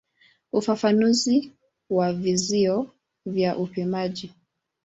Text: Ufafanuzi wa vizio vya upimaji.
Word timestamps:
Ufafanuzi 0.51 1.53
wa 1.89 2.13
vizio 2.13 2.91
vya 3.25 3.57
upimaji. 3.57 4.33